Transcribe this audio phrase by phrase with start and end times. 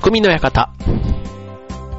[0.00, 0.70] 匠の館。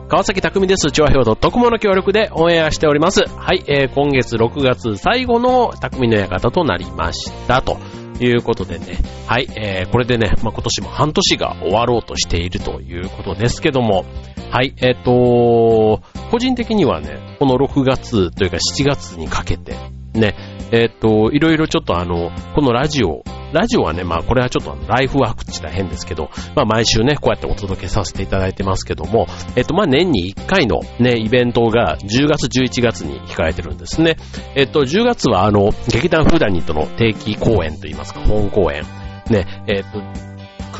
[0.08, 0.90] 川崎匠です。
[0.90, 3.24] 調和表 .com の協力でオンエアしております。
[3.28, 7.62] はい、えー、今月6月最後の匠の館となりました。
[7.62, 7.78] と
[8.22, 8.98] いうことでね。
[9.28, 14.06] はい、えー、これでね、まあ、今年も半年が終わろうとしているということですけども、
[14.50, 19.76] はい、えっ、ー、と個人的にはね、この6月というか7月にかけて、
[20.14, 20.36] ね、
[20.72, 34.18] えっ、と、いろいろちょっとあの、このラジオ、ラジオはね、まあこれはちょっとライフワークって言ったら変ですけど、まあ毎週ね、こうやってお届けさせていただいてますけども、えっ、とまあ年に1回のね、イベントが10月11月に控えてるんですね。
[34.56, 38.84] えっ、と、10月はあの、劇団フーダニットの定期公演といいますか、本公演。
[39.30, 40.00] ね、えっ、と、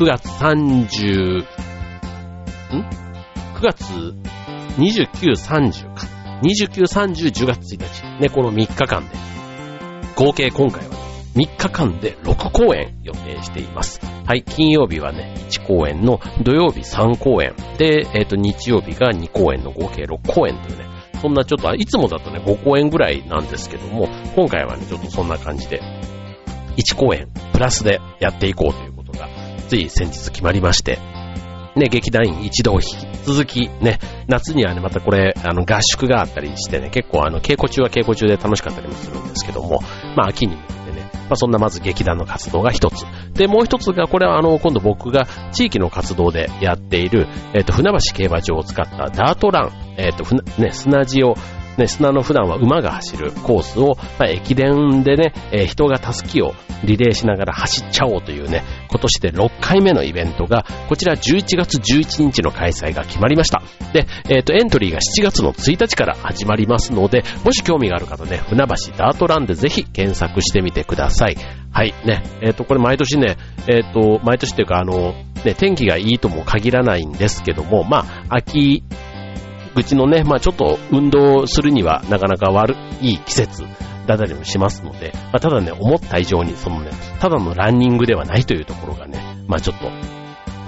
[0.04, 1.46] 9月30、ん
[3.54, 3.84] ?9 月
[4.78, 6.06] 29、30か。
[6.42, 8.20] 29、30、10月1日。
[8.20, 9.16] ね、この3日間で
[10.16, 10.99] 合計今回は
[11.34, 14.00] 3日間で6公演予定しています。
[14.26, 20.86] はい、金曜日はね、1公演の土曜日3公演で、えっ、ー、と、日曜日が2公演の合計6公演というね、
[21.20, 25.80] そんなちょっと、いつもだとね、5公演ぐらいなんですけども、今回はね、ちょっとそんな感じで、
[26.76, 29.28] 1公演プラスでやっていこうということが、
[29.68, 30.98] つい先日決まりまして、
[31.76, 39.80] ね、劇団員一同引き続き、ね、夏にはね、またこれ、あの、合宿があったりしてね、結構あの、稽古中は稽古中で楽しかったりもするんですけども、
[40.16, 40.79] まあ、秋に向けてね、
[41.30, 43.06] まあ、そんなまず劇団の活動が一つ。
[43.34, 50.24] で、もう一つが、これはあの、今度僕が地域の活動でやっている、えっ、と、船橋競馬場を使ったダートラン、えっ、と、
[50.60, 51.36] ね、砂地を
[51.78, 56.54] ね、砂の普段は馬が走るコースを、まあ、駅伝でね、えー、人がタスキを
[56.84, 63.62] リレーしながら走っちゃおうというね、今年で6回目のイベントが、こちら11月11日の開催が決まりました。
[63.92, 71.36] で、えっ、ー、と、エントリーが7月の1日から始まりますので、もし興味がある方ね、船橋ダートランでぜひ検索してみてください。
[71.72, 73.36] はい、ね、えっ、ー、と、これ毎年ね、
[73.68, 78.82] えっ、と、毎年っていうか、あの、ね、天気がいいとも限らないんですけども、まあ、秋
[79.74, 83.64] 口のね、まあちょっと運動するにはなかなか悪い季節
[84.06, 89.90] だったりもしますので、まあただね、思った以上にそのね、ただのランニングではないというところがね、まあちょっと、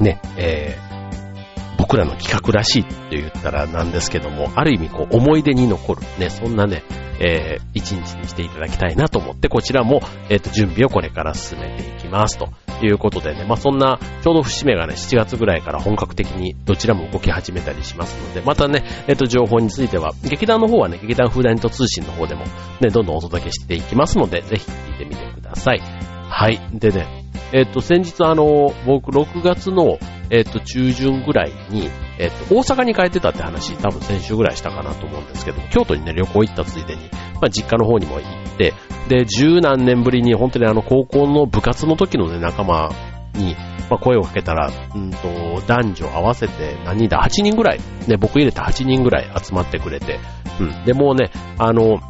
[0.03, 6.83] ね、えー、僕らの企画らしいって言ったらなんですけども、ある意味こう思い出に残るね、そんなね、
[7.21, 12.49] えー、一日にしていただきたいなと思って、こちらも、えっ、ー、と、準備をこれから進めていきますと。
[12.87, 22.45] いうことでね、まあ、そんな、ちょうど節目がね、7月ぐらいから本格的にどちらも動き始めたりしますので、またね、えっ、と、情報については、劇団の方はね、劇団フーダニット通信の方でも、
[22.81, 25.81] ね、どんどんお届けしていきますので、ぜひ聞いてみてください。
[25.81, 26.61] はい。
[26.73, 27.07] でね、
[27.53, 29.99] えっ、と、先日あの、僕6月の、
[30.31, 42.91] えっ、と、中旬ぐらいに、えっ、と、大阪に帰ってたって話、多分先週ぐらいしたかなと思うんですけど、京都にね、旅行行ったついでに、まあ、実家の方にも行って、で、十何年ぶりに本当にあの、高校の部活の時のね、仲間
[43.35, 43.57] に、
[43.91, 45.19] まあ、声をかけたら、うんと、
[45.67, 47.81] 男女合わせて何人だ ?8 人ぐらい。
[48.07, 50.19] ね、僕入れて8人ぐらい集まってくれて。
[50.61, 50.85] うん。
[50.85, 52.01] で、もうね、あの、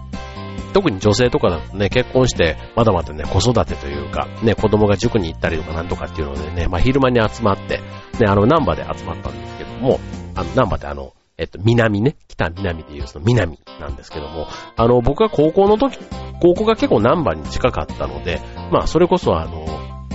[0.73, 10.01] 特に女性とかだとね、結婚して、まだまだね、子育てというか、ね、子供が塾に行ったりとかなんとかっていうのでね、まあ、昼間に集まって、ね、あの、南波で集まったんですけども、
[10.35, 15.99] あの、南波ってあの、えっと、南ね、北南でいうその南なんですけども、あの、僕が高校の時、
[16.43, 18.41] 高校が結構南波に近かったので、
[18.73, 19.65] まあ、それこそあの、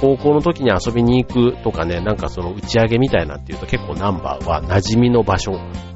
[0.01, 5.53] 高校の時に遊びに行くとかね、なんかその打ち上げみたいなっていうと結構ナンバーは馴染みの場所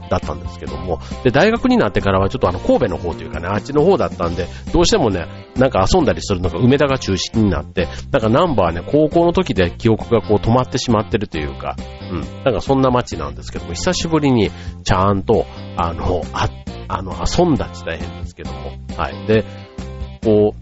[0.09, 5.27] だったんですけども、で、大学になってからはちょっとあの神戸の方というかね、あっちの方だったんで、どうしてもね、
[5.57, 11.75] なんか遊んだりするのが梅田が中心になって、なんかナンバーはね、高校の時で記憶がこう止まってしまってるというか、
[12.11, 14.49] うん、なんかそんな街なんですけども、久しぶりに
[14.83, 15.45] ちゃんと、
[15.77, 16.49] あの、あ、
[16.87, 19.27] あの、遊んだって大変ですけども、はい。
[19.27, 19.45] で、
[20.23, 20.55] こ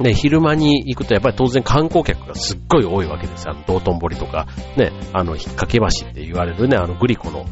[0.00, 3.52] う、ね、昼間に行くとやっぱり当然観光客がすっごい多いわけですよ。
[3.52, 4.46] あの、道頓堀とか、
[4.76, 7.46] ね、あの、引っ掛け橋って言われるね、あの、グリコの、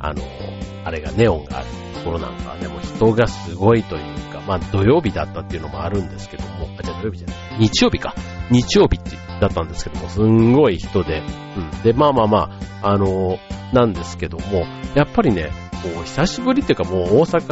[0.00, 0.22] あの、
[0.84, 8.14] あれがネオンがあるところなんかはね、もう人がすごいというか、まあ土曜日だったっていうのもあるんですけども、あ、じゃあ土曜日じゃない、日曜日か。
[8.50, 11.22] 日曜日ってだったんですけども、すんごい人で、
[11.56, 11.82] うん。
[11.82, 12.38] で、まあまあま
[12.80, 13.38] あ、あの、
[13.72, 15.50] なんですけども、やっぱりね、
[15.82, 17.48] こう、久しぶりっていうかもう大阪、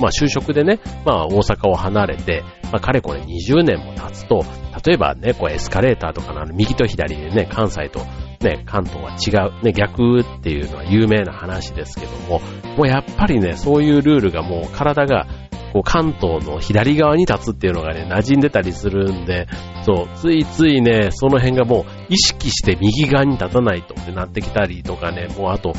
[0.00, 4.42] まあ就職でね、まあ大阪を離れて、まあかれこれ20年も経つと、
[4.84, 8.00] 例えばね、こうエスカレーターとかのあの右と左でね、関西と
[8.40, 12.40] ね、関東は違う、ね、逆っていうのは有名な話ですけども、
[12.76, 15.26] もうやっぱりね、そういうルールがもう体が、
[15.74, 19.48] こう関東の左側に立つっていうのがね、馴染んでたりするんで、
[19.82, 25.74] そう、ついついね、その辺がもう意識して右側に立たないとってなってきたりとかね、もうあと、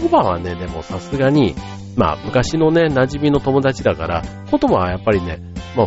[0.00, 1.56] 言葉はね、でもさすがに、
[1.96, 5.40] まあ昔のね、馴染みの友達だから、言葉はやっぱりね、
[5.76, 5.86] まあ、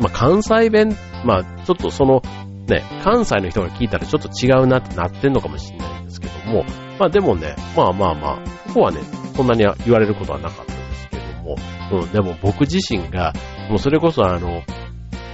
[0.00, 2.22] まあ、関西弁、まあちょっとその、
[2.66, 6.64] ね、関西の人が聞いたらちょっと違うなってなってんのかもしれないんですけども、
[6.98, 8.98] まあでもね、まあまあまあ、ここはね、
[9.36, 10.79] そんなに言われることはなかった、
[11.90, 13.32] うん、でも僕自身が、
[13.68, 14.62] もうそれこそあの、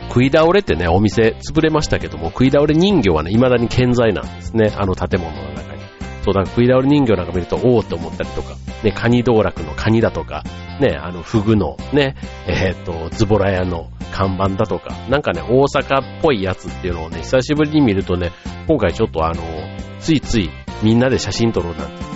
[0.09, 5.81] 食い倒れってね、お店潰れましたけども、食い倒れ人形はね、未だに健在なんですね、あの建物の中に。
[6.23, 10.43] そうだから、食い倒れ人形なんか見ると、おおって思ったりとか、ね、カニ道楽のカニだとか、
[10.81, 12.17] ね、あの、フグの、ね、
[12.47, 18.33] えっ、と、ズボラ屋の看板だとか、なんかね、大阪っぽいやつっていうのをね、久しぶりに見るとね、
[18.67, 19.43] 今回ちょっとあの、
[20.01, 20.51] ついつい
[20.83, 22.16] みんなで写真撮ろうなんて、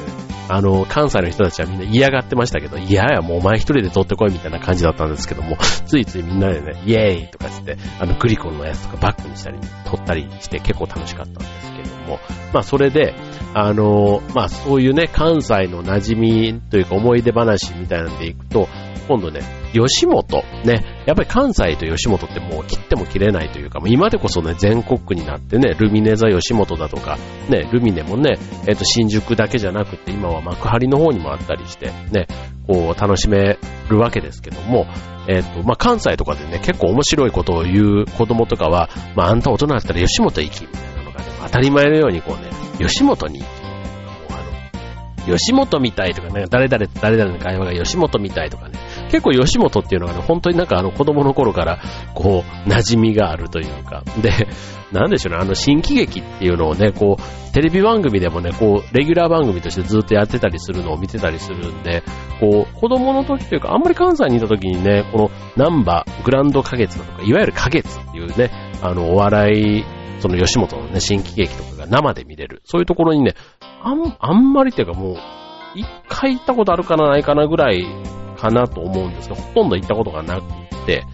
[0.53, 5.57] あの、関西の人たちはみんな嫌がってましたけど、いややもうお前一人で撮ってこいみたいな感じだったんですけども、
[5.87, 12.19] ついついみんなでね、イエーイとかつって、あの、グリコンのやつとかバックにしたり、撮ったりして結構楽しかったんですけども、
[12.53, 13.15] まあそれで、
[13.55, 18.69] あの、まあそういうね、関西の馴染みというか思い出話みたいなんでいくと、
[19.11, 19.41] 今度ね、
[19.73, 27.19] 吉本、ね、やっぱり関西と吉本ってもう切っても切れないというか、今でこそね、全国区になってね、ルミネ座吉本だとか、
[27.49, 32.29] ね、ルミネもね、えっ、ー、と、新宿だけじゃなくて、今は幕張の方にもあったりして、ね、
[32.69, 33.59] こう、楽しめ
[33.89, 34.87] るわけですけども、
[35.27, 42.49] えっ、ー、と、まあ、関西とかでね、結構面白いことを言う子供とかは、まあ、あんた大人だったら吉本行き、みたいなのがね、当たり前のようにこうね、
[42.79, 43.61] 吉本に行き、
[45.27, 48.79] 吉本みたいとかね、誰々と誰々の会話が吉本みたいとかね、
[49.11, 51.79] 結構吉本っていうのがね、本当になんかあの子供の頃から、
[52.15, 54.49] こう、馴染みがあるというか、で、
[54.93, 62.03] なんでしょうね、あの新喜劇っていうのをね、こう、テレビ番組でもね、こう、レギュラー番組としてずっとやってたりするのを見てたりするんで、
[62.41, 68.51] こう、子供の時というか、あんまり関西にいた時にね、この、ナンバー、グランド花月だとか、いわゆる花月っていうね、
[68.83, 69.85] あの、お笑い、
[70.21, 72.63] その吉本のね、新喜劇とかが生で見れる。
[72.65, 73.35] そういうところにね、
[73.83, 75.17] あん、あんまりっていうかもう、
[75.75, 77.87] 一回行ったことあるかなないかなぐらい
[78.41, 81.05] かなと思うんですけど、ほとんど行ったことがなくて、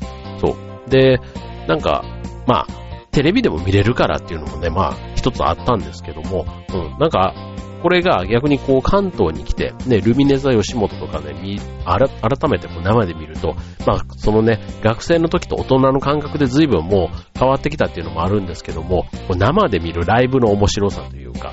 [0.40, 0.90] そう。
[0.90, 1.20] で、
[1.66, 2.04] なんか、
[2.46, 2.66] まあ、
[3.10, 7.34] テレビでも見れるからっていうのもね、まあ、一つあったんですけども、うん、なんか、
[7.82, 13.54] これが逆にこう関東に来て、ね、ルミネ座吉本とかね、み、改めてこう生で見ると、
[13.86, 21.52] まあ、そのね、学生の時と大人の感覚で随分もう変わってきたっていうのもあるんですけども、こう生で見るライブの面白さというか、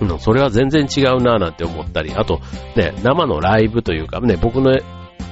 [0.00, 2.40] うん、それは全然違うなぁなんて思ったり、あと、
[2.76, 4.78] ね、生のライブというか、ね、僕の、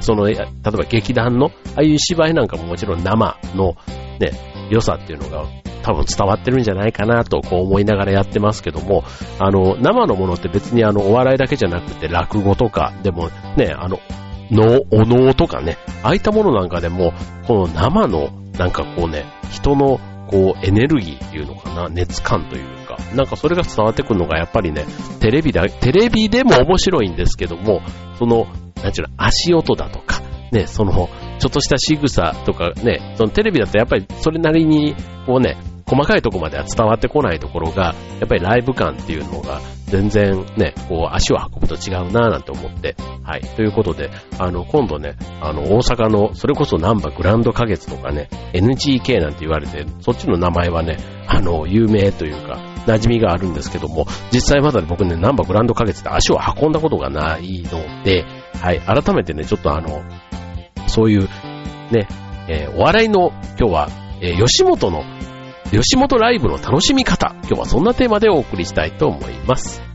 [0.01, 1.47] その、例えば劇団の、
[1.77, 3.77] ああいう芝居なんかももちろん生の、
[4.19, 4.33] ね、
[4.71, 5.45] 良さっていうのが
[5.83, 9.05] 多分伝わってるんじゃないかなとこう思いながらやってますけども、
[9.39, 14.01] あの、生のものって別にあの、お笑いだけじゃなくて落語とかでもね、あの、
[14.51, 17.13] の、お能とかね、ああいったものなんかでも、
[17.47, 24.85] この生の、なんかこうね、人のこう、エネルギーっていうのかな、熱感というか、なんかそれが伝わってくるのがやっぱりね、
[25.21, 27.83] テレビだ、テレビでも面白いんですけども、
[28.19, 28.47] その、
[28.83, 30.21] なんちゅうの、足音だとか、
[30.53, 31.09] ね、その、
[31.39, 34.95] ちょっとした仕草とかね、そのテレビだとやっぱりそれなりに、
[35.27, 35.57] こうね、
[35.87, 43.41] 細かいとこまでは伝わってこないところが、やっぱりライブ感っていうのが全然ね、こう足を運ぶと違うなぁなんて思って、はい。
[43.41, 50.97] ということで、あの、今度ね、あの、大阪の、それこそナンバグランド花月とかね、NGK なんて言われて、そっちの名前はね、
[51.29, 58.25] あの、有名というか、馴染みがあるんですけども、実際まだ僕ね、ナンバーグランド花月って足を運んだことがないので、
[58.61, 58.81] はい。
[58.81, 60.03] 改めてね、ちょっとあの、
[60.87, 61.29] そういう、
[61.91, 62.09] ね、
[62.49, 63.89] えー、お笑いの、今日は、
[64.21, 65.05] えー、吉本の
[65.71, 67.35] 吉本ライブの楽しみ方。
[67.43, 69.86] 今日はそんなテーマでお送りしたいと思います。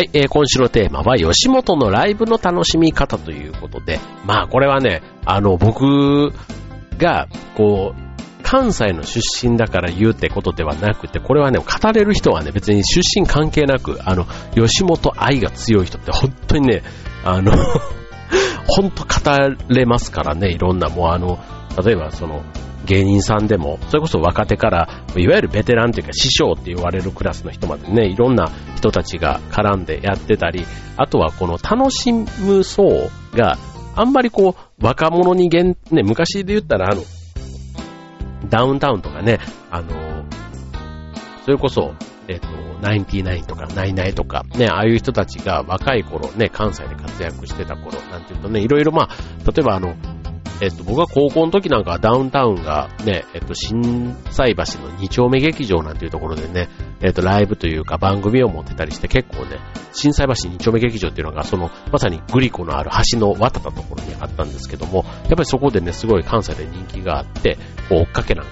[0.00, 6.32] はい、えー、今週のテーマは吉本のライブの楽しみ方ということで、まあこれはね、あの僕
[6.96, 16.82] が、こう、関西の出身だから言うってことではなくて、これはね、語れる人はね、別に出身関係なく、あの、吉本愛が強い人って本当にね、
[17.22, 17.52] あの
[18.68, 21.38] 本当語れますからね、いろんな、もうあの、
[21.84, 22.42] 例えばその、
[22.90, 30.66] 芸人さんでも、それこそ若手から、いわゆるベテランというか師匠って言われるクラスの人までね、いろんな人たちが絡んでやってたり、
[30.96, 32.88] あとはこの楽しむ層
[33.32, 33.58] が
[33.94, 37.02] あんまりこう、若者に限、ね、昔で言ったらあの、
[38.48, 39.38] ダウンタウンとかね、
[39.70, 40.24] あの、
[41.44, 41.94] それこそ、
[42.26, 42.48] えっ、と、
[42.82, 49.08] ナインティナインとかナイナイとか、ね、ああいう人たちが若い頃ね、関西で活躍してた頃なんていうとね、いろいろまあ、
[49.46, 49.94] 例えばあの、
[50.60, 56.68] えっと、僕は高校の時なんかダウンタウンがね、えっと、新斎橋の二丁目劇場なんていうところでね、
[57.00, 59.58] えっと、ライブというか番組を持ってたりして結構ね、
[59.92, 67.56] 新斎橋二丁目劇場っていうのがその、まさにグリコのある橋の渡ったところにあったんですけども、やっぱりそこでね、すごい関西で人気があって、
[67.90, 68.50] 追っかけなんか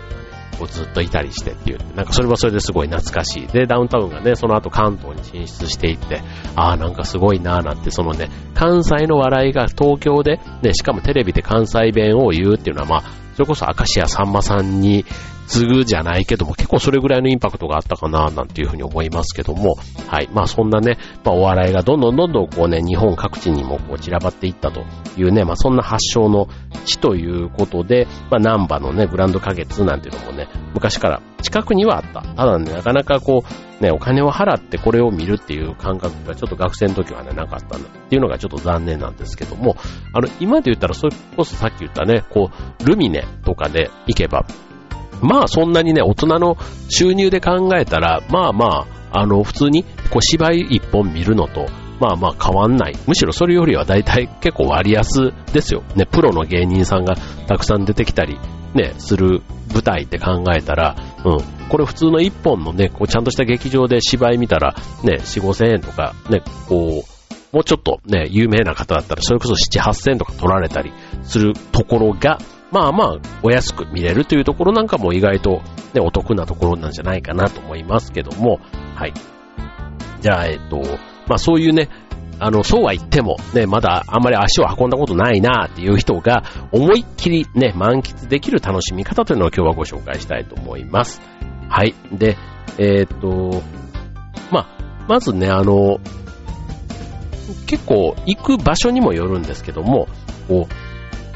[0.59, 3.47] こうずっといたりしてっていう、なんかそれはそれですごい懐かしい。
[3.47, 6.23] で、ダウンタウンがね、その後関東に進出していって、
[6.57, 13.03] ああ、なんかすごいなーなんて、そのね、関西の笑いが東京で、ね、しかもテレビで関西弁を言うっていうのは、まあ、
[13.35, 15.05] それこそ明石家さんまさんに
[15.49, 19.77] 継ぐじゃないけども、結構それぐらいのインパクトがあったかな、なんていうふうに思いますけども、
[20.07, 20.29] はい。
[20.33, 24.85] まあそんなね、まあお笑いがどんどんどんどんこうね、日本各地にもこう散らばっていったと
[25.17, 26.49] いうね、まあそんな発祥の
[26.85, 32.21] 地ということで、まあ南波のね、グランド花月なんていうのもね、昔から近くにはあった。
[32.21, 39.77] ただね、なかなかこう、ね、お金を払ってこれを見るっていう感覚がちょっと学生の時はね、なかったんだっていうのがちょっと残念なんですけども、
[40.13, 42.51] あの、今で言ったらそれこそさっき言ったね、こ
[42.81, 44.47] う、ルミネとかで行けば、
[45.23, 46.57] まあそんなにね、大人の
[46.89, 51.67] 収入で考えたら、まあまあ、あの、普通にこう芝居一本見るのと、
[52.01, 52.97] まあまあ変わんない。
[53.07, 55.83] むしろそれよりは大体結構割安ですよ。
[55.97, 58.39] ね、プロの芸人さんがたくさん出てきたり、
[58.75, 72.39] ね、する舞台って考えたら、うん、これ普通の一本のね、こうちゃんとした劇場で芝居見たら、ね、4、5千円とか、ね、こう、もうちょっとね、有名な方だったら、それこそ7、8千円とか取られたりするところが、
[72.71, 75.63] まあまあ、お安く見れるというところなんかも意外と、
[75.95, 78.61] ね、お得なところなんじゃないかなと思いますけども、
[78.95, 79.15] はい。
[80.21, 80.83] じゃあ、えっと、
[81.27, 81.89] まあそういうね、
[82.41, 91.21] あの、そうは言っても、ね、まだあんまり足を運んだことないなっていう人が、思いっきりね、満喫できる楽しみ方というのを今日はご紹介したいと思います。
[91.69, 91.95] はい。
[92.13, 92.37] で、
[92.79, 93.63] えっ、と、
[94.53, 95.99] まあ、まずね、あの、
[97.67, 100.07] 結構行く場所にもよるんですけども、
[100.47, 100.88] こう、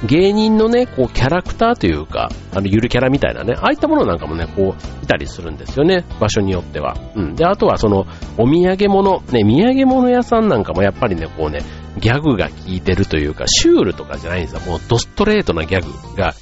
[0.07, 6.97] 芸人のね、こう、キャラクターというか、あの、ゆるキャラみたいなね、ああいったものなんかもね、こう、いたりするんですよね、場所によっては。
[7.15, 7.35] うん。
[7.37, 8.07] で、あとはその、
[8.37, 11.61] お土産物、ね、土産物屋さんなんかもやっぱりね、こうね、
[11.99, 14.61] ギャグが効いてるというか、シュールとかじゃないんですよ。
[14.69, 16.35] もう、ドストレートなギャグが、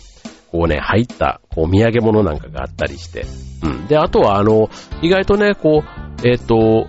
[0.52, 3.26] こうね、入った、こう、土産物なんかがあったりして。
[3.62, 3.87] うん。
[3.88, 4.71] で、あとは、あの、
[5.02, 6.88] 意外とね、こう、えっ、ー、と、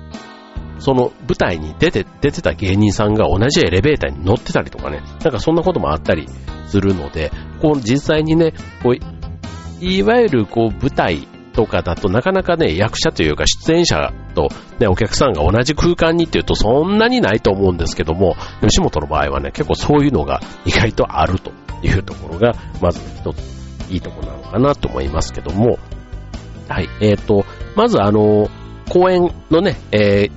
[0.80, 6.28] その舞台に出て、出てた芸人さんが同じエレベーターに乗ってたりとかね、なんかそんなこともあったり
[6.72, 14.50] するので、こう実際にね、こう、いわゆるこう舞台とかだとなかなかね、役者というか出演者と
[14.80, 21.52] ね、お客さんが同じ空間にっていうとそんなにないと思うんですけども、吉本の場合はね、結構そういうのが意外とあると
[21.84, 25.78] いうところが、まず一ついいところなのかなと思いますけども、
[26.70, 28.48] はい、えっ、ー、と、まずあの、
[28.90, 30.32] 公演のね、えー、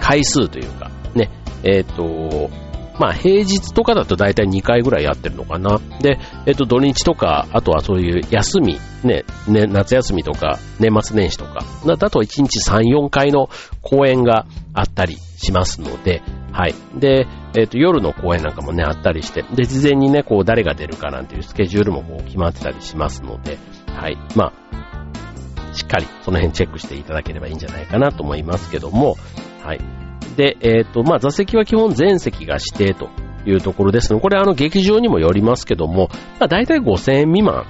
[0.00, 1.30] 回数というか、ね、
[1.62, 2.50] えっ、ー、と、
[2.98, 5.80] まあ平日とかだと大体2回ぐらいやってるのかな。
[6.00, 13.48] で、えっ、と土日とか、あとはそういう休み、ね、ね、夏休みとか、年末年始とか、だと1日3、4回の
[13.82, 16.74] 公演があったりしますので、はい。
[16.96, 17.26] で、
[17.56, 23.58] えっ、と、夜の公演なんかもね、あったりして、で、事前にね、こう、誰が出るかなんていうスケジュールもこう、決まってたりしますので、
[23.94, 24.18] はい。
[24.34, 29.16] まあ、しっかりその辺チェックしていただければいいんじゃないかなと思いますけども、
[29.62, 29.97] はい。
[30.38, 33.10] で、えっ、ー、と、まあ、座席は基本全席が指定と
[33.44, 37.66] いうところですので、これあの劇場にもよりますけども、まあ、大体5000円未満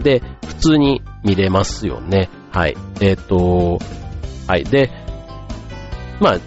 [0.00, 2.30] で普通に見れますよね。
[2.52, 2.76] はい。
[3.00, 3.80] えっ、ー、と、
[4.46, 4.62] はい。
[4.62, 4.92] で、
[6.20, 6.38] まあ、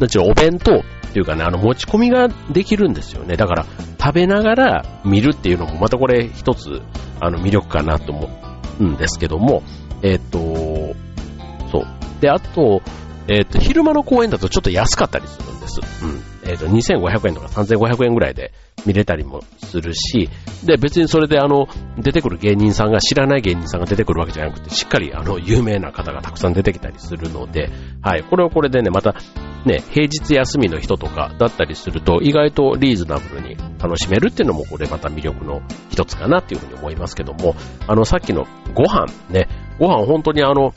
[0.00, 3.36] なんちゅうお弁当っていうかね、あの持ち込みができるんですよね。
[3.36, 3.66] だから
[4.00, 6.82] 食べながら見るっていうのもまたこれ一つ
[7.20, 8.28] あの魅力かなと思
[8.80, 9.62] うんですけども、
[10.02, 10.96] えっ、ー、と、
[11.70, 11.86] そう。
[12.20, 12.82] で、あと、
[13.28, 15.80] えっ、ー、と、昼間の公演だとちょっと安かったりするんです。
[16.02, 16.22] うん。
[16.44, 18.52] えっ、ー、と、2500円とか3500円ぐらいで
[18.84, 20.28] 見れたりもするし、
[20.64, 21.66] で、別にそれであの、
[21.98, 27.70] 出てくる芸人さんが、知らない芸人さんが出てくるわけじゃなくて、しっかりあの、有名な方がたくさん出てきたりするので、
[28.02, 29.14] はい、これはこれでね、また、
[29.64, 40.74] ね、平日休みの人とかだったりすると、意外とリーズナブルに楽しめるっていうのも、これまた魅力の一つかなっていうふうに思いますけども、あの、さっきのご飯ね、ご飯本当にあの、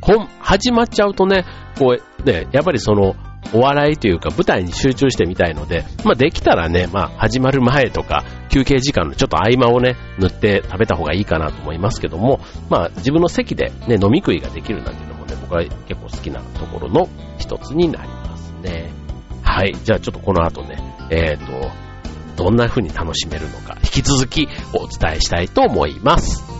[0.00, 1.44] 本、始まっちゃうとね、
[1.78, 3.16] こう、ね、やっぱりその、
[3.52, 18.92] お笑いというか舞台に集中してみたいので、まあできたらね、まあ始まる前とか休憩時間のちょっと合間をね、塗って食べた方がいいかなと思いますけども、まあ自分の席でね、飲み食いができるなんていうのもね、僕は結構好きなところの一つになりますね。
[19.42, 19.74] はい。
[19.74, 20.76] じゃあちょっとこの後ね、
[21.10, 21.70] えっ、ー、と、
[22.44, 26.59] どんな風に楽しめるのか、引き続きお伝えしたいと思います。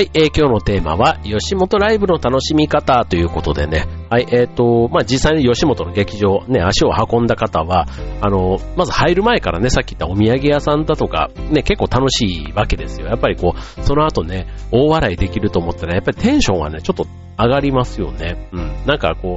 [0.00, 7.86] はい、えー、今日のテーマは、吉本ライブの楽しみ方ということでね、はい、えっ、ー、と、まあ、実際に吉本の劇場、ね、足を運んだ方は、
[8.22, 13.08] あの、まず入る前からね、さっき言ったお土産屋さんだとか、ね、結構楽しいわけですよ。
[13.08, 17.06] やっぱりこう、その後ね、大笑いできると思ったら、やっぱりテンションはね、ちょっと
[17.38, 18.48] 上がりますよね。
[18.52, 18.86] うん。
[18.86, 19.36] なんかこ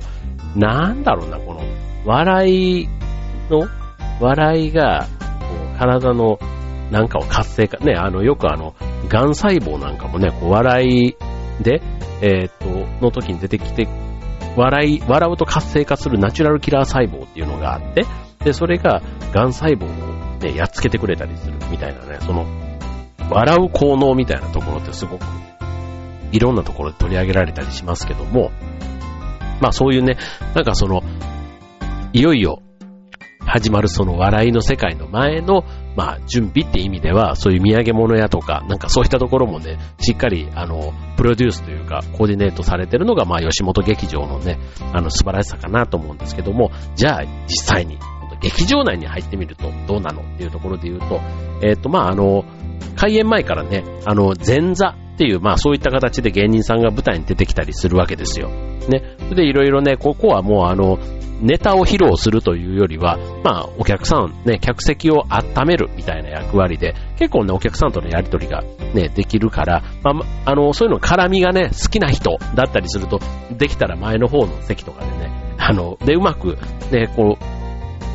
[0.56, 1.60] う、なんだろうな、この、
[2.06, 2.88] 笑い
[3.50, 3.68] の、
[4.22, 6.40] 笑いが、こう、体の、
[6.94, 8.76] なんかを活性化、ね、あの、よくあの、
[9.10, 11.16] 癌細胞なんかもね、こう笑い
[11.60, 11.82] で、
[12.22, 13.88] えー、っと、の時に出てきて、
[14.56, 18.06] 笑い、笑うと活性化するナチュラルキラー細胞っていうのがあって、
[18.46, 19.02] で、それが
[19.34, 22.46] 癌細胞をね、やっつけてくれたりするみたいなね、その、
[23.32, 25.26] 笑う効能みたいなところってすごく、
[26.32, 28.52] いろんなところで取り上げられたりしますけども、
[29.62, 30.18] まあそういうね、
[30.54, 31.02] なんかその、
[32.12, 32.62] いよいよ
[33.46, 35.64] 始まるその笑いの世界の前の、
[35.96, 44.60] まあ、準備って意味では、そういう土産物屋とか、なんかそういったところもね、しっかり、あの、プロデュースというか、コーディネートされてるのが、まあ、吉本劇場のね、
[44.94, 47.98] あの、素晴らしさかなと思うんですけども、じゃあ、実際に、
[48.42, 51.22] 劇場内に入ってみるとどうなのっていうところで言うと、
[51.62, 52.44] えっ、ー、と、まあ、あの、
[52.96, 58.50] 開演前からね、あの、前座っていう、まあそういった形で芸人さんが舞台に出てきたりするわけですよ。
[58.50, 59.04] ね。
[59.36, 60.98] で、いろいろね、ここはもうあの、
[61.44, 70.12] ネタを披露するというよりは、まあ、お客さん、ね、客席を温めるみたいな役割で、結構ね、お客さんとのやりとりがね、できるから、ま
[70.46, 73.20] あ、あの、そういうの絡みがね、好きな人だったりすると、
[73.52, 76.58] できたら前の方の席とかでね、あの、で、うまく、
[76.92, 77.44] ね、こう、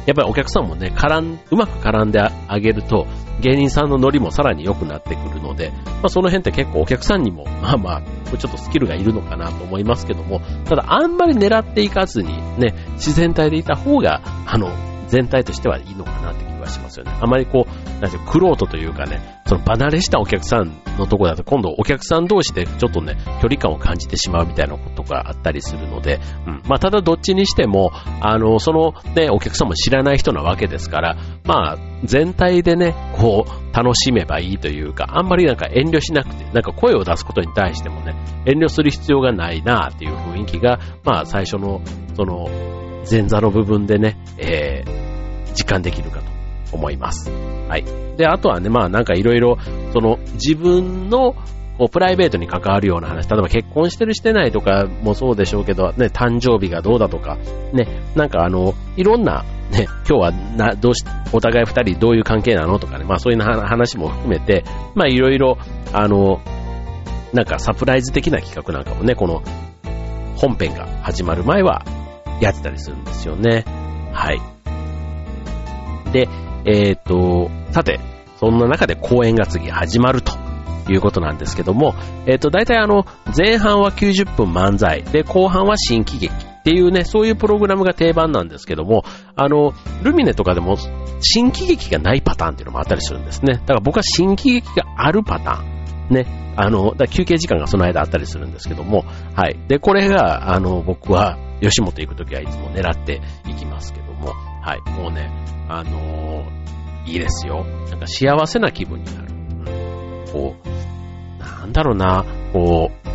[0.07, 3.07] やっぱりお客さんもね、絡ん、うまく絡んであげると、
[3.41, 8.03] 芸人さんのノリもさらに良くなってくるので、まあその辺って結構お客さんにも、 まあまあ、
[8.37, 14.71] ちょっとスキルがいるのかなと思いますけども、ただあんまり狙っていかずにね、自然体でいた方が、あの、
[15.09, 17.13] 全体としてはいいのかなってしますよね。
[17.21, 26.63] あまりこう、なんていうクロートというかね、その離れしたお客さんのとこだと今度お客さん同士でちょっとね、距離感を感じてしまうみたいなことがあったりするので、うん。
[26.69, 38.15] まあ、ただどっちにしても、あの、そのね、お客さんも知らない人なわけですから、まあ、全体でね、こう、楽しめばいいというか、あんまりなんか遠慮しなくて、なんか声を出すことに対してもね、
[38.47, 41.81] 遠慮する必要がないなっていう雰囲気が、まあ、最初の、
[42.15, 42.49] その、
[43.11, 46.38] 前座の部分でね、えー、実感できるかと
[46.73, 47.31] 思います。
[47.69, 47.85] はい。
[48.17, 49.59] で、あとはね、まあなんかいろいろ、
[49.93, 51.35] その自分の
[51.79, 57.37] こうプライベートに関わるような話、例えば結婚してるしてないとかもそうでしょうけど、ね、誕生日がどうだとか、
[57.73, 64.65] ね、なんかあの、いろんな、ね、今日はな、どうし、お互い二人どういう関係なのとかね、まあそういう話も含めて、
[64.97, 65.57] まあいろいろ、
[65.93, 66.41] あの、
[67.33, 69.43] なんかサプライズ的な企画なんかもね、この
[70.37, 71.85] 本編が始まる前は
[72.41, 73.65] やってたりするんですよね。
[74.13, 74.41] はい。
[76.13, 76.29] で、
[76.69, 77.99] えっ、と、さて、
[78.37, 80.33] そんな中で公演が次始まると
[80.93, 81.95] いうことなんですけども、
[82.27, 89.05] えっ、ー、と、大体あの、前半は90分漫才、で、後半は新喜劇っていうね、そういうプログラムが定番なんですけども、
[89.35, 90.77] あの、ルミネとかでも
[91.21, 93.55] 新喜劇がないパターンっていうのもあったりするんですね。
[93.55, 96.15] だから僕は新喜劇があるパターン。
[96.15, 96.27] ね。
[96.55, 99.05] あの、だ休憩時間がその間あったりするんですけども、
[99.35, 99.59] はい。
[99.69, 104.33] で、これが、あの、僕は、吉本行くときはいつも狙っていきますけども、
[104.69, 104.83] はい。
[104.91, 105.31] もうね、
[105.67, 107.65] あのー、いいですよ。
[107.89, 109.29] なんか幸せな気分になる。
[109.31, 113.09] うん、こう、なんだろうな、こう、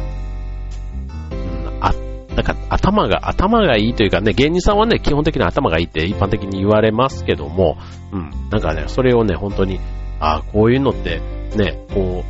[2.34, 7.78] なんか頭が、頭がいいというかね、芸人さんはね、基本的に頭がいいって一般的に言われますけども、
[8.12, 9.80] うん、なんかね、それをね、本当に、
[10.20, 11.22] ああ、こういうのって、
[11.56, 12.24] ね、こ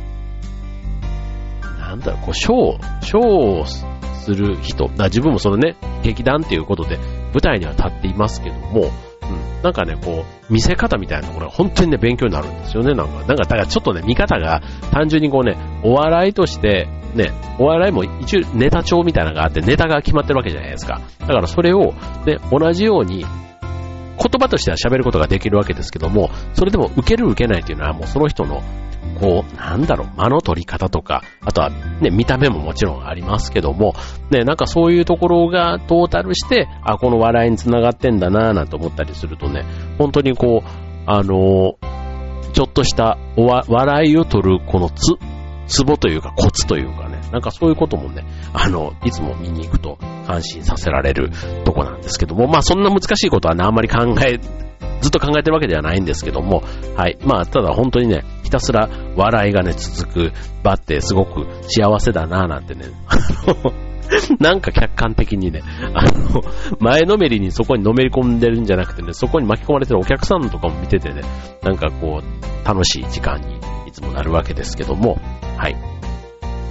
[1.62, 3.26] う、なんだろう、こう、ショー、ショー
[3.62, 6.98] をする人、だ自分もそのね、劇団っていうことで
[7.32, 8.90] 舞台には立っていますけども、
[9.34, 9.62] うん。
[9.62, 13.14] なんかね、こう、見せ方みたいなところが本当にね、勉強になるんですよね、なんか。
[13.18, 21.00] なんか、だからちょっとね、見方が単純にこうね、お笑いとして、ね、お笑いも一応ネタ帳みたいなのがあって、ネタが決まってるわけじゃないですか。
[21.20, 21.92] だからそれを、
[22.26, 23.24] ね、同じように、
[24.18, 28.62] 言葉としては喋ることができるわけですけども、それでも受ける受けないっていうのはもうその人の
[29.20, 33.94] こう、なんだろう、間の取り方とか、あとはね、見た目ももちろんありますけども、
[34.30, 39.64] ね、なんかそういうところがトータルして、あ、この笑いにつながってんだなぁなんて思ったりするとね、
[39.98, 40.68] 本当にこう、
[41.06, 41.74] あの
[42.54, 45.16] ちょっとしたおわ笑いを取るこのつ、
[45.66, 47.03] ツボというかコツというか、
[47.34, 51.30] なんかそういうこともね、あの、いつも見に行くと感心させられる
[51.64, 54.38] とこなんですけども、まあそんな難しいことはね、あんまり考え
[55.00, 56.62] ずっと考えてるわけではないんですけども、
[56.96, 57.18] はい。
[57.24, 62.86] まあ、ただ本当にね、ひたすら笑いがね、続く場ってすごく幸せだなぁなんてね、
[64.38, 66.42] なんか客観的にね、あの、
[66.78, 71.22] 前のめりにそこにのめり込んでるんじゃなくてね、そこに巻き込まれてるお客さんとかも見ててね、
[71.62, 75.18] なんかこう、楽しい時間にいつもなるわけですけども、
[75.58, 75.93] はい。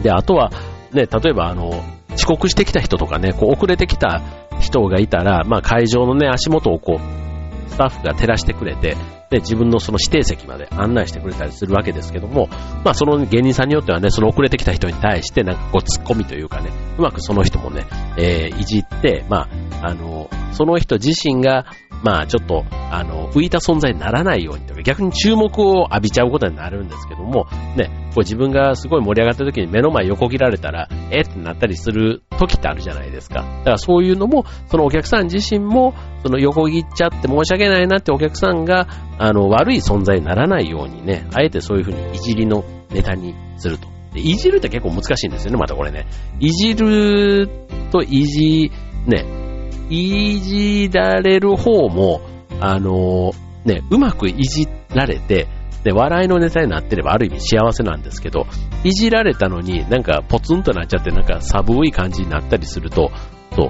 [0.04, 0.52] で、あとは、
[0.92, 4.22] ね、例えばあの、遅刻してきた人とかね、こう遅れてきた
[4.60, 8.96] 人がいたら、まあ会場のね、足元をこう、スタッフが照らしてくれて、
[9.32, 12.50] で、自分のその指定席まで案内してくれたりするわけですけども、
[12.84, 17.86] まあその芸人さんによってはね、その遅れてきた人に対してなんかこう突っ込みというかね、うまくその人もね、
[18.18, 19.48] えー、いじって、ま
[19.82, 21.66] あ、あの、その人自身が
[22.04, 31.24] まあちょっと、あの、浮いた存在にならないようにとか、逆に注目を浴びちゃうことになるんですけども、ね、こう自分がすごい盛り上がった時に目の前横切られたら、えっ？
[31.26, 33.36] てなったりする時ってあるじゃないですか。
[33.36, 38.88] だからそういうのも、そのお客さん自身も、その横切っちゃって申し訳ないなってお客さんが、
[39.18, 43.88] あの、悪い存在にならないようにね、あえてそういうふうにいじりのネタにすると。
[44.14, 46.06] でいじるって結構難しいんですよね、またこれね。
[46.40, 47.50] いじる
[47.92, 48.72] といじ、
[49.08, 49.43] ね、
[49.90, 52.22] いじられる方も、
[52.60, 55.48] あのー、ね、うまくいじられて、
[55.84, 58.46] で、笑いのネタになってればある意味幸せなんですけど、
[58.84, 63.12] いじられたのになんかポツンとなっちゃってなんか寒い感じになったりすると、
[63.56, 63.70] そう、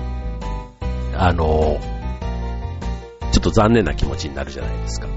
[1.15, 5.07] あのー、ちょっと残念な気持ちになるじゃないですか。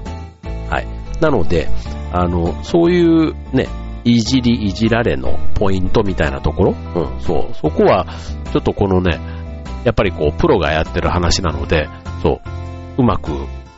[0.69, 0.87] はい。
[1.21, 1.69] なので、
[2.11, 3.67] あの、そういうね、
[4.03, 8.07] いじりいじられのポイントみたいなところ、うん、そう、そこは、
[8.51, 9.19] ちょっとこのね、
[9.83, 11.89] やっぱりこう、プロがやってる話なので、
[12.21, 12.41] そ
[12.97, 13.31] う、うまく、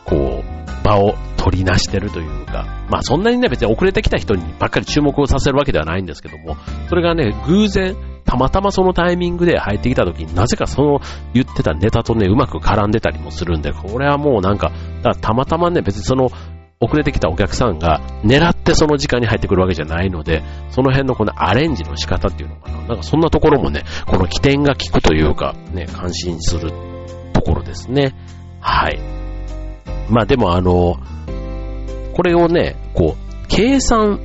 [0.05, 6.57] こう、場を取りなしてるというか、まあそんなにね、別に遅れてきた人にばっかり注目をさせるわけではないんですけども、
[6.89, 10.99] それがね、偶然、たまたまそのタイミングで入ってきた時になぜかその
[11.33, 16.29] 言ってたネタとね、うまく絡んでたりもするんで、これはもうなんか、だたまたまね、別にその
[16.82, 22.78] 遅れてきたお客さんが狙ってその時間に入ってくるわけじゃないので、その辺のこのアレンジの仕方っていうのかな。
[22.88, 26.72] なんかそんなところもね、この起点が効くというか、ね、感心する
[27.34, 28.15] ところですね。
[28.62, 29.00] はい。
[30.10, 30.96] まあでもあの、
[32.13, 34.22] これをね、こう、計算、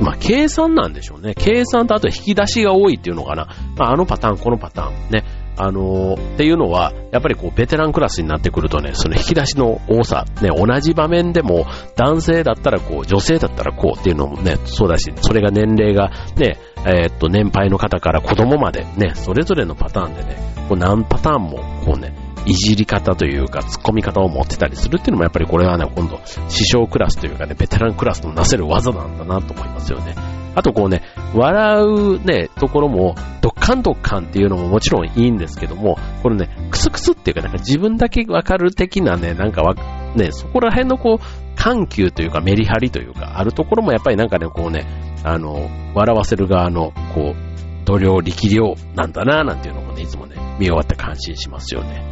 [0.00, 1.34] まあ計算なんでしょうね。
[1.34, 3.48] 計算とあと引き出しが多いっていうのかな。
[3.76, 5.24] まああのパターン、このパターン、ね。
[5.58, 11.66] あのー、っていうのは、やっぱりこう、ベテランクラスになってくるとね、その引き出しの多さ、ね、同じ場面でも、
[11.96, 20.36] 男性だったらこう、女性だったらこうっていうのもね、そうだし、それが年齢がね、えー、っと、年配の方から子供までね、それぞれのパターンでね、
[20.68, 22.14] こう何パターンもこうね、
[22.46, 30.14] いじり方というか、突っ込み方を持ってたりするっていうのもやっぱりこれはね、今度、師匠クラスというかね、ベテランクラスのなせる技なんだなと思いますよね。
[30.58, 31.02] あとこうね、
[31.36, 39.76] 笑うね、ところも、ドッカンドッカンっていうのももちろんいいんですけども、これね、クスクスっていうか、なんか自分だけわかる的なね、なんかわ、
[40.16, 44.84] ね、そこら辺のこう、緩急というかメリハリというか、あるところもやっぱりなんかね、こうね、
[45.22, 52.02] あの、笑わせる側の、こう、度量、力量なんだな、なんていうのもね、いつもね、見終わって感心しますよね。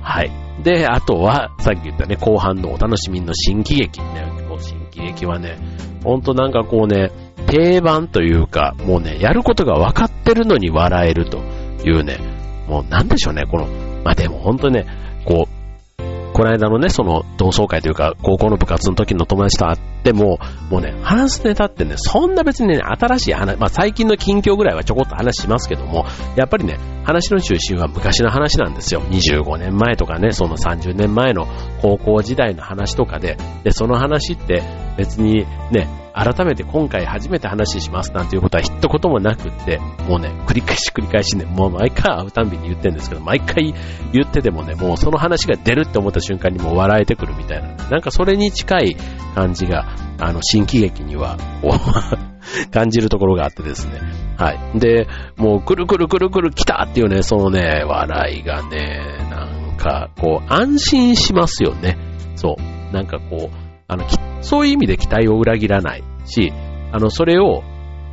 [0.00, 0.30] はい。
[0.62, 4.00] で、あとは、さっき言ったね、後半のお楽しみの新喜劇。
[4.00, 5.58] ね、こう新喜劇はね、
[6.02, 7.10] ほんとなんかこうね、
[7.50, 11.38] 定番というか、もうね、やることが分かってるのに笑えると
[11.84, 12.18] いうね、
[12.68, 13.66] もうなんでしょうね、この、
[14.04, 14.86] まあでも本当ね、
[15.24, 15.60] こう、
[16.32, 20.38] この間のね、その同窓会というか、高校の部活の時の友達と会っても、
[20.70, 29.02] もうね、話すネタってね、そんな別にね、新しい話、まあ最近の近況ぐらいはちょこっと話しますけども、やっぱりね、話の中心は昔の話なんですよ。
[29.02, 31.46] 25年前とかね、その30年前の
[31.82, 34.62] 高校時代の話とかで、で、その話って
[34.96, 43.74] 別にね、改めて今回初めて話しますなんていうことは一言もなくって、もうね、繰り返し繰り返しね、もう毎回会うたんびに言ってるんですけど、毎回
[44.12, 48.96] 言っててもね、もうその話が出るって思った瞬間にもう笑えてくるみたいな、なんかそれに近い
[49.34, 51.38] 感じが、あの、新喜劇には、
[52.72, 54.00] 感じるところがあってですね。
[54.36, 54.78] はい。
[54.78, 59.00] で、もう、くるくるくるくる来たっていうね、そのね、笑いがね、
[59.30, 61.96] なんか、こう、安心しますよね。
[62.34, 62.94] そう。
[62.94, 64.04] なんかこう、あの、
[64.40, 66.52] そういう意味で期待を裏切らないし、
[66.92, 67.62] あの、それを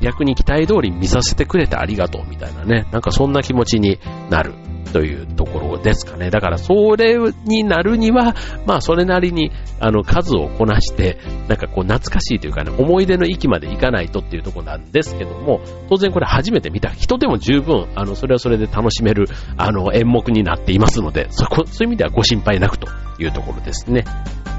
[0.01, 4.53] 逆に期待通り見させてくれてありがとうみたいなね、なんかそんな気持ちになる
[4.93, 6.29] というところですかね。
[6.29, 8.35] だからそれになるには、
[8.65, 22.87] まあそれなりにあの数をこなして、なんかこう懐かしいというかね、思い出の域まで行かないとっていうところなんですけども、当然これ初めて見た人でも十分、あの、それはそれで楽しめる、あの、演目になっていますので、そこ、そういう意味ではご心配なくと
[23.19, 24.03] いうところですね。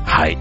[0.04, 0.36] はい。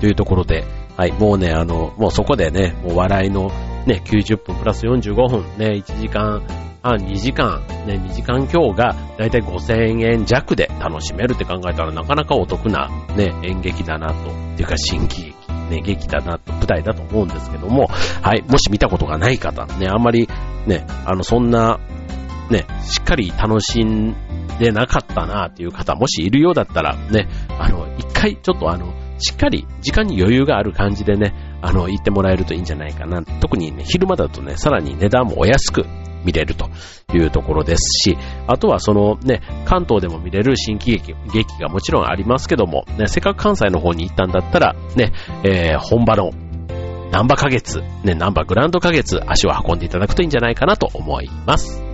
[0.00, 0.64] というところで、
[0.96, 3.50] はい、もうね、あの、もうそこでね、もう笑いの
[3.86, 6.42] ね、90分プラス45分、ね、1時間
[6.82, 20.28] 半、2時間、ね、2時間強がだいたい5000円弱で楽しめるって考えたらなかなかお得なね、演劇だなと、っていうか新喜劇、ね、劇だなと、舞台だと思うんですけども、はい、もし見たことがない方、ね、あんまり
[20.66, 21.78] ね、あの、そんな、
[22.50, 24.16] ね、しっかり楽しん
[24.58, 33.22] でなかったなっていう方、もしいるようだったら、ね、あの、一回ちょっとあの、しっかり時間に余裕がある感じでね、あの、行ってもらえるといいんじゃないかな。
[33.22, 35.84] 特にね、昼間だとね、さらに値段もお安く
[36.24, 36.68] 見れると
[37.14, 45.12] いうところですし、あとはそのね、関東でも見れる新喜劇、劇がもちろんありますけども、ね、せっかく関西の方に行ったんだったら、ね、
[45.44, 46.30] えー、本場の
[47.10, 51.89] ナンバ花月、ね、ナンバグランド花月、足を運んでいただくといいんじゃないかなと思います。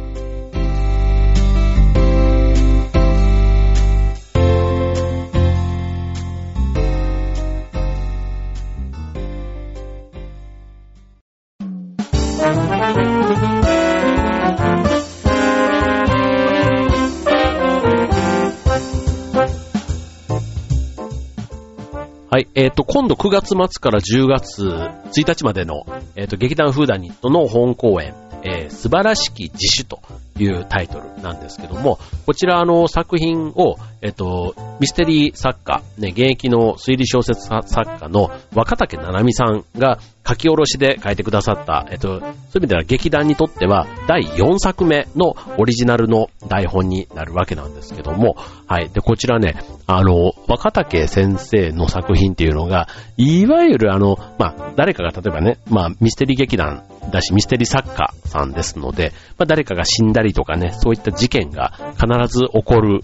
[22.29, 22.49] はい。
[22.57, 25.85] えっ、ー、と、今度9月末から10月1日までの、
[26.17, 28.15] えっ、ー、と、劇団フーダニットの本公演、
[28.47, 30.01] えー、素晴らしき自主と
[30.39, 48.91] いうタイトルなんですけども、こちらの作品を、えっ、と、ミステリー作家、ね、現役の推理小説作家の若竹七海さんが書き下ろしで書いてくださった、えっと、そういう意味では劇団にとっては第4作目のオリジナルの台本になるわけなんですけども、はい。
[48.91, 49.55] で、こちらね、
[49.87, 63.01] あの、若竹先生の作品っていうのが、いわゆるあの、まあ、誰かが例えばね、まあ、ミステリー劇団だし、ミステリー作家さんですので、まあ、誰かが死んだりとかね、そういった事件が必ず起こる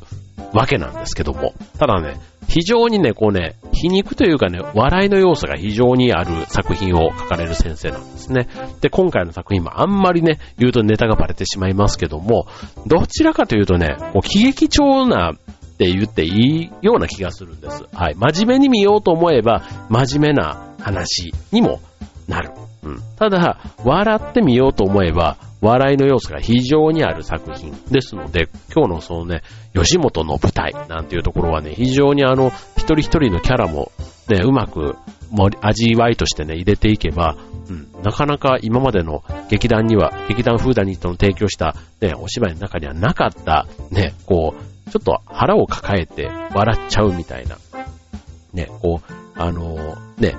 [0.53, 2.17] わけなんですけども、ただね、
[2.49, 8.49] 非常にね、こうね、皮肉というかね、笑いの要素が非常にある作品を書かれる先生なんですね。
[8.81, 12.47] で、今回の作品もあんまりね、言うとネタがバレてしまいますけども、
[12.87, 15.37] どちらかというとね、こう喜劇調なっ
[15.79, 17.85] て言っていいような気がするんです。
[17.93, 18.15] はい。
[18.17, 21.81] 真面目に見ようと思えば、真面目な話にも
[22.29, 22.62] なる。
[22.83, 23.03] うん。
[23.16, 29.42] ただ、笑ってみようと思えば、笑いの要素が非常にある作品ですので、今日のそのね、
[29.75, 33.92] 吉本の舞台なんていうところはね、非常にあの、一人一人のキャラも
[34.29, 34.97] ね、うまく
[35.61, 37.37] 味わいとしてね、入れていけば、
[37.68, 47.57] うん、なかなか今までの劇団には、劇団フーダニットの提供したね、お芝居の中にはなかった、ね、こう、ちょっと腹を抱えて笑っちゃうみたいな、
[48.53, 50.37] ね、こう、あのー、ね、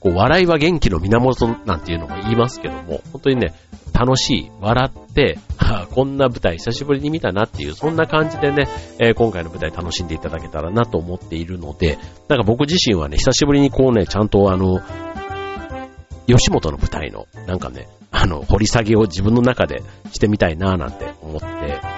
[0.00, 3.52] こう、笑いは元気の源なんていうのも言いますけども、本当にね、
[3.92, 5.38] 楽しい、笑って、
[5.92, 8.68] こんな舞台久しぶりに見たなっていう、そんな感じでね、
[9.00, 14.80] えー、今回の舞台楽しんでいただけたらなと思っているので、なんか僕自身はね、久しぶりにこうね、ちゃんとあの、
[16.26, 21.50] 吉本の舞台の、なんかね、あの、掘り下げを自分の中でしてみたいななんて思ってい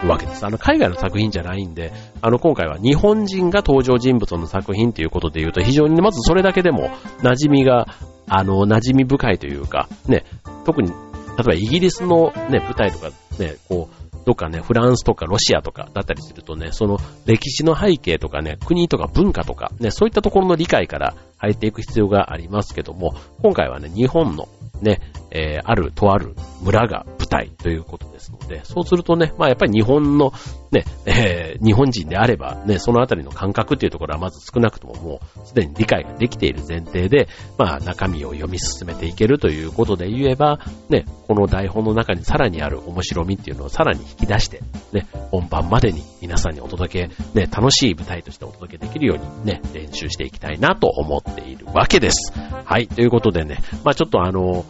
[0.03, 0.45] るわけです。
[0.45, 6.91] あの、海外の作品じゃないんで、あの、今回は日本人が登場人物の作品ということで言うと、非常にねまずそれだけでも
[7.23, 7.87] 馴染みが、
[8.29, 10.25] あの、馴染み深いというか、ね、
[10.65, 10.93] 特に
[11.41, 24.49] 例えばイギリスのね、舞台とかね、こう、どっかね、フランスとかロシアとかだったりするとね、その歴史の背景とかね、国とか文化とかね、そういったところの理解から入っていく必要がありますけども、今回はね、日本の
[24.83, 30.33] ね、えー、ある、とある村が舞台ということですので、そうするとね、まあやっぱり日本の
[30.73, 44.61] ね、えー、日本人であればね、そのあたりの感覚っていうところはまず少なくとももうすでに理解ができている前提で、まあ中身を読み進めていけるということで言えば、ね、この台本の中にさらにある面白みっていうのをさらに引き出して、
[44.93, 52.33] ね、本番までに皆さんにお届け、ね、楽しい舞台としてお届けできるようにね、練習していきたいなと思っているわけです。
[52.65, 54.65] はい、ということでね、まあちょっとあの、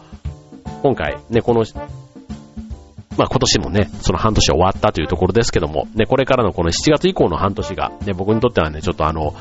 [0.81, 1.63] 今回ね、この、
[3.17, 9.35] まあ今年もね、その半年終わったというところですけども、ね、これからのこの7月以降の半年が、ね、僕にとってはね、ちょっとあの、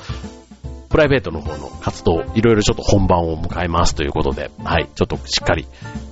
[0.91, 5.67] プライベートの方の活動、いろいろちょっと本番を迎えますということで、はい、ちょっとしっかり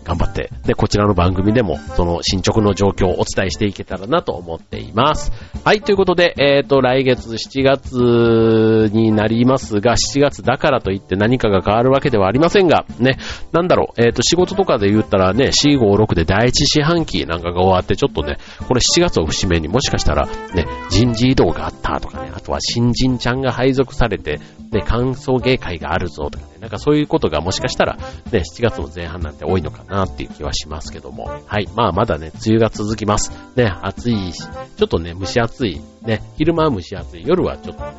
[0.05, 5.33] 頑張って、で、こちらの番組でも、その進捗の状況をお伝えしていけたらなと思っています。
[5.65, 13.19] はい、ということで、えっ、ー、と、来月7月になりますが、7月だからといって何かが変わるわけではありませんが、ね、
[13.51, 18.39] なんだろう、えっ、ー、と、仕事とかで言ったらね、456で第一四半期なんかが終わって、ちょっとね、
[18.69, 28.03] これ7月を節目にもしかしたら、ね、人事異動があったとかね、あとは新人ちゃんが配属されて、ね、歓送迎会があるぞとかね、なんかそういうことがもしかしたら、ね、
[28.33, 31.25] 7月の前半なんて多いのかなっていう気はしますけども。
[31.47, 31.69] はい。
[31.75, 33.33] まあまだね、梅雨が続きます。
[33.57, 35.81] ね、暑いし、ちょっとね、蒸し暑い。
[36.03, 37.25] ね、昼間は蒸し暑い。
[37.27, 37.93] 夜はちょっとね、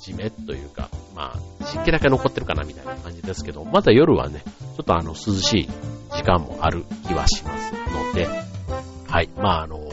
[0.00, 5.68] じめというか、まあ、湿気だけ残ってるかなみたいな感じですけど、まだ夜はね、ちょっとあの、涼しい
[6.12, 8.26] 時間もある気はしますので、
[9.08, 9.30] はい。
[9.36, 9.87] まああの、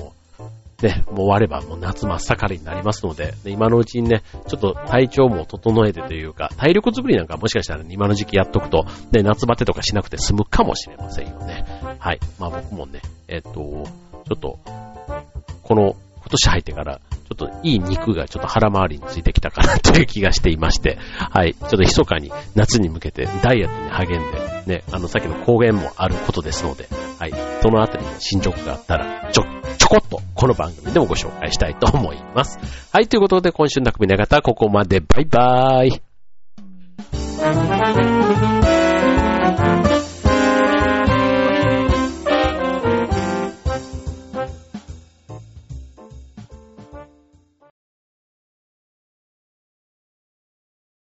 [0.81, 11.65] ね、もう終わればもう夏真っ盛りになりますので、ね、今のうちにね、ちょっと体調も整えてというか、体力作りなんかもしかしたら、ね、今の時期やっとくと、ね、夏バテとかしなくて済むかもしれませんよね。
[11.99, 12.19] はい。
[12.39, 13.83] まあ僕もね、えっと、ちょ
[14.35, 14.59] っと、
[15.63, 24.39] この、今年入ってから、ちょっといい肉がちょっと腹回りについてきたかなという気がしていまして、はい、ちょっと密かに夏に向けてダイエットに励んで、
[24.77, 26.87] ね、あの、さっきの公言もあることですので、
[27.19, 29.43] はい、そのあたりに進捗があったら、ちょ、
[29.77, 32.59] ちょこっとこの番組でもご紹介したいと思います。
[32.91, 34.99] はい、ということで今週の匠の方はここまで。
[34.99, 36.01] バイバーイ。